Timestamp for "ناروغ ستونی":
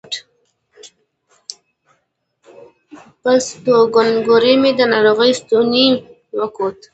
4.93-5.87